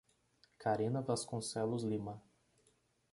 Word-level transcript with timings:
Carina 0.57 0.99
Vasconcelos 1.03 1.83
Lima 1.83 2.19